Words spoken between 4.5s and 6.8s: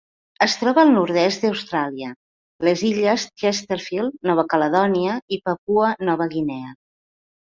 Caledònia i Papua Nova Guinea.